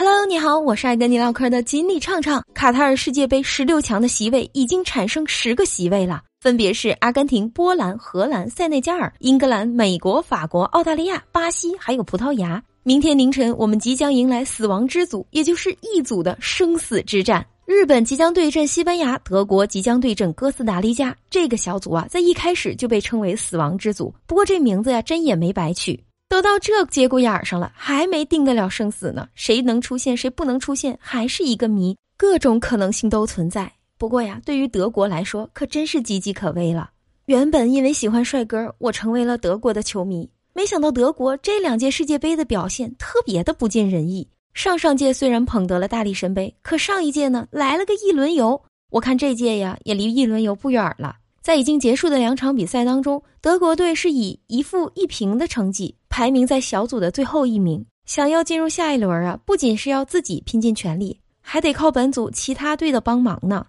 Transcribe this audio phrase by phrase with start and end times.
[0.00, 2.40] Hello，你好，我是爱跟你唠嗑的锦鲤畅畅。
[2.54, 12.62] 卡塔尔世界杯十六强的席位已经产生十个席位了，分别是阿根廷、波兰、荷兰、塞内加尔、英格兰、美国、法国、澳大利亚、巴西，还有葡萄牙。
[12.84, 17.44] 明天凌晨，我们即将迎来死亡之组，也就是 E 组的生死之战。
[17.66, 21.12] 日本即将对阵西班牙，德国即将对阵哥斯达黎加。
[21.28, 24.14] 这个小组啊，在一开始就被称为死亡之组。
[24.28, 25.98] 不过这名字呀，真也没白取。
[26.28, 29.26] 都到这节骨眼上了，还没定得了生死呢。
[29.34, 31.96] 谁能出现，谁不能出现，还是一个谜。
[32.18, 33.72] 各种可能性都存在。
[33.96, 36.90] 不过呀，对于德国来说，可真是岌岌可危了。
[37.26, 40.28] 原本因为喜欢帅哥，我成为了德国的球迷。
[40.52, 44.28] 没想到德国这两届世界杯的表现特别的不尽人意。
[44.52, 48.60] 上上届虽然捧得了大力神杯，可上一届呢来了个一轮游。
[48.90, 51.16] 我看这届呀，也离一轮游不远了。
[51.40, 55.94] 在已经结束的两场比赛当中，德国队是以一负一平的成绩。
[56.18, 63.64] 排名在小组的最后一名，想要进入下一轮啊，不仅是要自己拼尽全力，还得靠本组其他队的帮忙呢。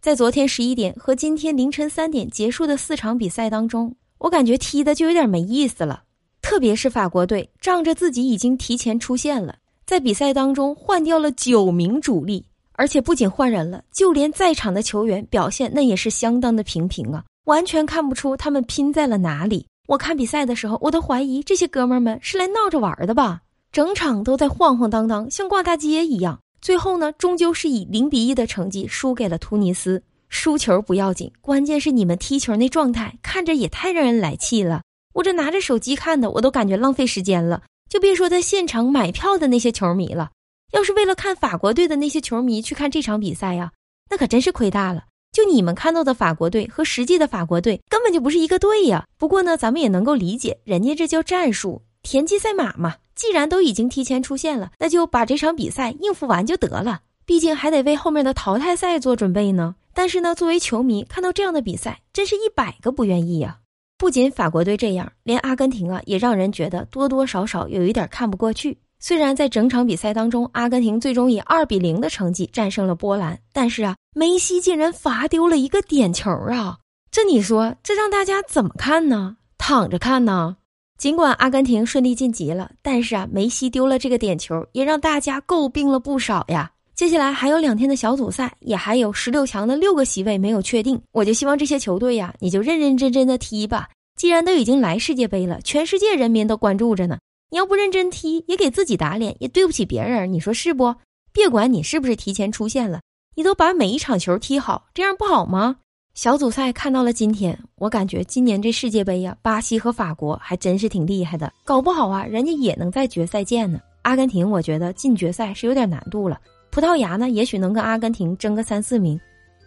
[0.00, 6.02] 在昨天十一点和今天凌晨三点结束的四场比赛当中，我感觉踢的就有点没意思了。
[6.40, 9.54] 特别是法国队，仗着自己已经提前出线了，
[9.86, 19.64] 在比赛当中换掉了九名主力，而且不仅换人了，就连在场的球员表现那也是相当的平平啊，完全看不出他们拼在了哪里。
[19.88, 23.42] 我看比赛的时候，我都怀疑这些哥们儿们是来闹着玩的吧？
[23.72, 26.38] 整场都在晃晃荡荡，像逛大街一样。
[26.60, 30.02] 最后呢，终究是以零比一的成绩输给了突尼斯。
[30.28, 34.82] 输球不要紧，关键是你们踢球那状态，看着也太让人来气了。
[35.14, 37.62] 我这拿着手机看的，我都感觉浪费时间了。
[37.90, 40.30] 就别说在现场买票的那些球迷了，
[40.72, 43.72] 要是为了看法国队的那些球迷去看这场比赛呀，
[44.08, 45.04] 那可真是亏大了。
[45.32, 49.06] 就你们看到的法国队和实际的法国队根本就不是一个队呀。
[49.16, 52.96] 不过呢，咱们也能够理解，人家这叫战术田忌赛马嘛。
[53.14, 57.00] 既然都已经提前出现了，那就把这场比赛应付完就得了。
[57.24, 59.74] 毕竟还得为后面的淘汰赛做准备呢。
[59.94, 63.58] 但是呢，作为球迷看到这样的比赛，真是一百个不愿意呀。
[63.96, 68.78] 不仅法国队这样，连阿根廷啊也让人觉得多多少少有一点看不过去。
[69.04, 76.78] 虽然在整场比赛当中，阿根廷最终以二比零的成绩战胜了波兰，但是啊，梅西竟然罚丢了一个点球啊！
[77.10, 79.38] 这你说，这让大家怎么看呢？
[79.58, 80.56] 躺着看呢？
[80.98, 86.70] 尽管阿根廷顺利晋级了，但是啊，梅西丢了这个点球，也让大家诟病了不少呀。
[86.94, 93.88] 接下来还有两天的小组赛，也还有十六强的六个席位没有确定，我就希望这些球队呀，你就认认真真的踢吧。
[94.16, 97.18] 既然都已经来世界杯了，全世界人民都关注着呢。
[97.52, 100.32] 你要不认真踢，也给自己打脸，也对不起别人。
[100.32, 100.94] 你说是不？
[101.34, 103.02] 别管你是不是提前出现了，
[103.36, 105.76] 你都把每一场球踢好，这样不好吗？
[106.14, 113.78] 小组赛看到了今天，我感觉今年这世界杯呀，巴西和法国还真是挺厉害的，搞不好啊，人家也能在决赛见呢。
[114.00, 116.40] 阿根廷，我觉得进决赛是有点难度了。
[116.70, 119.20] 葡萄牙呢，也许能跟阿根廷争个三四名，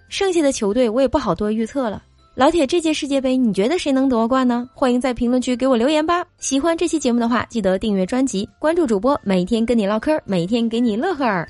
[0.09, 2.01] 剩下的球队我也不好多预测了。
[2.35, 4.67] 老铁，这届世界杯你觉得谁能夺冠呢？
[4.73, 6.25] 欢迎在评论区给我留言吧。
[6.37, 11.47] 喜欢这期节目的话，记得订阅专辑，关注主播，每天跟你唠嗑，每天给你乐呵儿。